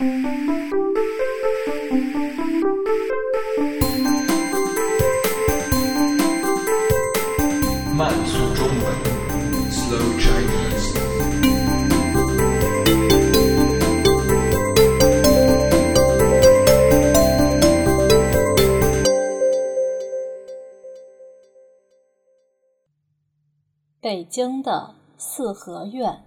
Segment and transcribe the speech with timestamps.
[0.00, 0.06] 慢
[8.24, 8.94] 速中文
[9.72, 10.94] ，Slow Chinese。
[24.00, 26.22] 北京的四合院。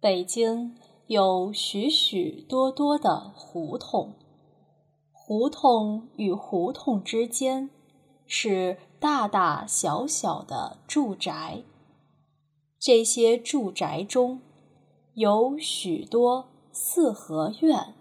[0.00, 0.74] 北京
[1.08, 4.14] 有许许多多的胡同，
[5.10, 7.68] 胡同与胡同之间
[8.26, 11.64] 是大大小小的住宅。
[12.78, 14.40] 这些住宅中
[15.14, 17.94] 有许多四合院。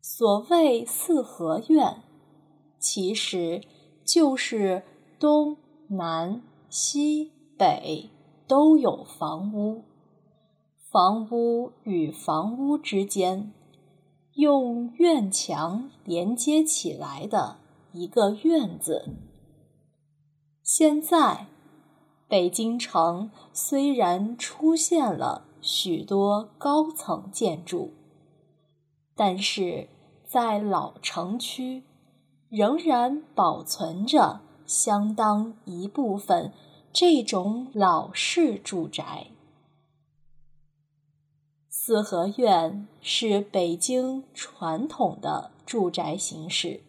[0.00, 2.02] 所谓四合院，
[2.78, 3.62] 其实
[4.04, 4.82] 就是
[5.18, 5.58] 东
[5.88, 8.08] 南西北
[8.46, 9.82] 都有房屋。
[10.90, 13.52] 房屋与房屋之间
[14.36, 17.58] 用院墙连接起来的
[17.92, 19.14] 一个院子。
[20.62, 21.48] 现在，
[22.26, 27.92] 北京城虽然出现了许多高层建筑，
[29.14, 29.90] 但是
[30.24, 31.82] 在老城区
[32.48, 36.54] 仍然保存着相当一部分
[36.94, 39.32] 这种老式住宅。
[41.88, 46.82] 四合院是北京传统的住宅形式。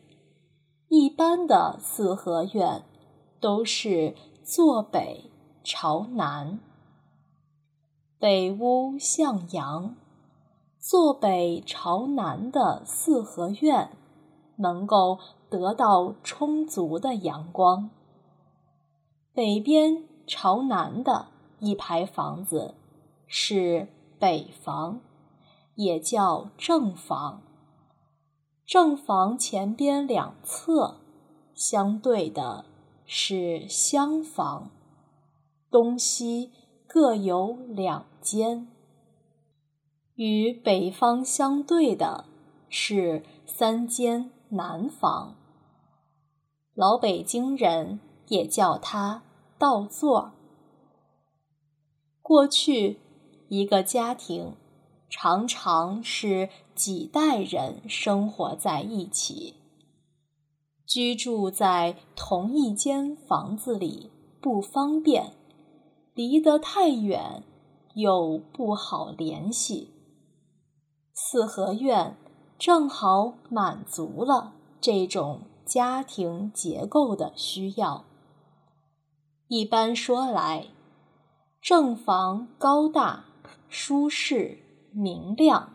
[0.89, 2.83] 一般的四合院
[3.39, 5.31] 都是坐北
[5.63, 6.59] 朝南，
[8.19, 9.95] 北屋向阳。
[10.77, 13.91] 坐北朝南的四合院
[14.57, 15.17] 能够
[15.49, 17.89] 得到充足的阳光。
[19.33, 21.27] 北边朝南的
[21.59, 22.75] 一排房子
[23.27, 23.87] 是。
[24.19, 24.99] 北房
[25.75, 27.41] 也叫正房，
[28.65, 30.97] 正房前边两侧
[31.55, 32.65] 相对的
[33.05, 34.71] 是厢房，
[35.71, 36.51] 东西
[36.85, 38.67] 各有两间。
[40.15, 42.25] 与北方相对的
[42.67, 45.37] 是三间南房，
[46.73, 49.23] 老北京人也叫它
[49.57, 50.33] 倒座。
[52.21, 52.99] 过去。
[53.49, 54.55] 一个家庭
[55.09, 59.55] 常常是几代人生活在一起，
[60.85, 65.33] 居住在同一间房子里不方便，
[66.13, 67.43] 离得太远
[67.95, 69.95] 又不好联系。
[71.11, 72.15] 四合院
[72.59, 78.05] 正好满足了这种家庭结构的需要。
[79.47, 80.67] 一般说来，
[81.59, 83.28] 正房高大。
[83.67, 84.59] 舒适
[84.91, 85.73] 明亮，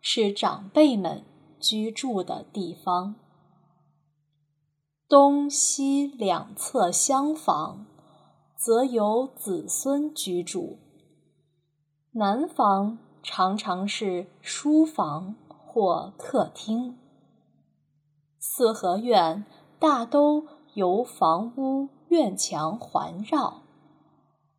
[0.00, 1.24] 是长辈们
[1.60, 3.14] 居住的地方。
[5.08, 7.86] 东西两侧厢房，
[8.56, 10.78] 则由子孙居住。
[12.12, 16.98] 南房常常是书房或客厅。
[18.38, 19.44] 四合院
[19.78, 23.62] 大都由房屋院墙环绕，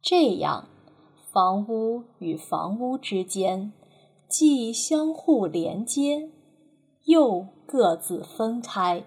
[0.01, 0.69] 这样。
[1.37, 3.71] 房屋与房屋之间，
[4.27, 6.31] 既相互连接，
[7.03, 9.05] 又各自分开，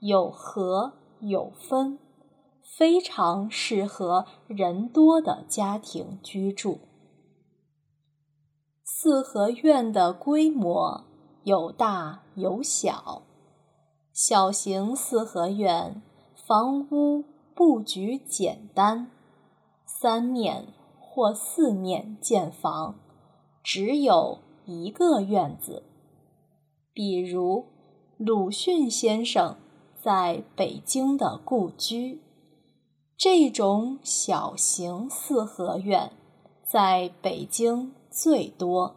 [0.00, 2.00] 有合有分，
[2.64, 6.80] 非常适合人多的家庭居住。
[8.82, 11.04] 四合院的规模
[11.44, 13.22] 有大有小，
[14.12, 16.02] 小型四合院
[16.34, 17.22] 房屋
[17.54, 19.12] 布局简单，
[19.86, 20.66] 三面。
[21.14, 22.94] 或四面建房，
[23.62, 25.82] 只有一个院子。
[26.94, 27.66] 比如
[28.16, 29.58] 鲁迅先生
[30.00, 32.22] 在北京的故居，
[33.14, 36.12] 这种小型四合院
[36.64, 38.96] 在北京最多，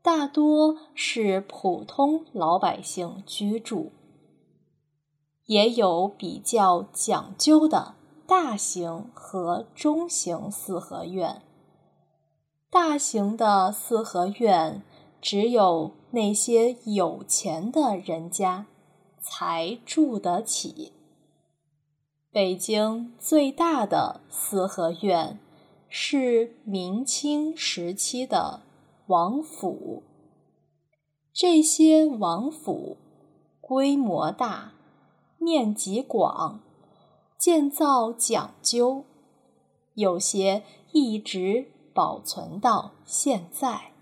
[0.00, 3.90] 大多是普通老百姓居住，
[5.44, 7.95] 也有比较讲究的。
[8.26, 11.42] 大型和中型四合院，
[12.68, 14.82] 大型的四合院
[15.20, 18.66] 只有那些有钱的人家
[19.20, 20.92] 才住得起。
[22.32, 25.38] 北京最大的四合院
[25.88, 28.62] 是明清时期的
[29.06, 30.02] 王府，
[31.32, 32.96] 这些王府
[33.60, 34.72] 规模大，
[35.38, 36.60] 面积广。
[37.46, 39.04] 建造讲究，
[39.94, 43.92] 有些一直保存到现在。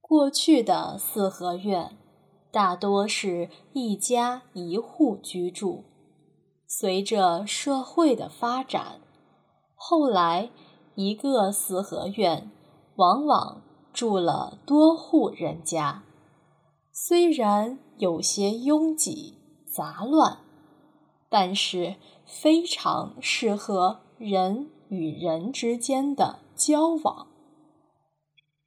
[0.00, 1.96] 过去的四合院
[2.50, 5.84] 大多是一家一户居住，
[6.66, 9.00] 随着社会的发展，
[9.76, 10.50] 后来
[10.96, 12.50] 一个四合院
[12.96, 13.62] 往往
[13.92, 16.02] 住了多户人家，
[16.90, 19.38] 虽然有些拥挤
[19.72, 20.38] 杂乱，
[21.32, 21.96] 但是
[22.26, 27.28] 非常适合人与人之间的交往。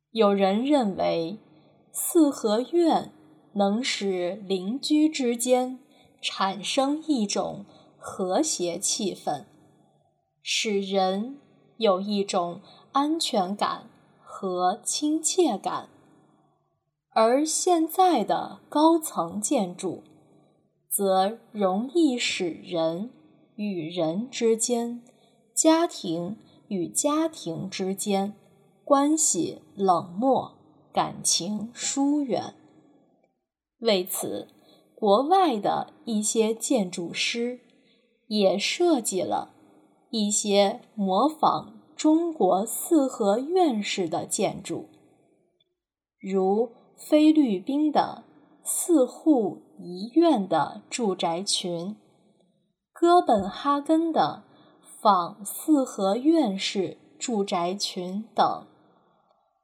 [0.10, 1.38] 有人认为，
[1.92, 3.12] 四合院
[3.54, 5.78] 能使邻居之间
[6.20, 7.66] 产生一种
[8.00, 9.44] 和谐气氛，
[10.42, 11.38] 使人
[11.78, 12.62] 有一种
[12.94, 13.88] 安全感
[14.24, 15.90] 和亲切感。
[17.12, 20.02] 而现在的高层建筑，
[20.96, 23.10] 则容易使人
[23.56, 25.04] 与人之间、
[25.54, 26.38] 家庭
[26.70, 28.34] 与家庭之间。
[28.86, 30.54] 关系冷漠，
[30.94, 32.54] 感情疏远。
[33.80, 34.48] 为此，
[34.96, 37.60] 国外的一些建筑师
[38.28, 39.54] 也设计了
[40.12, 44.88] 一些模仿中国四合院式的建筑，
[46.20, 48.24] 如菲律宾的
[48.66, 51.96] 四户一院的住宅群，
[52.92, 54.44] 哥本哈根的
[55.02, 58.66] 仿四合院式住宅群等。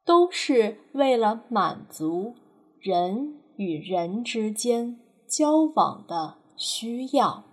[0.04, 2.34] 都是为了满足
[2.80, 7.44] 人与人之间交往的需要。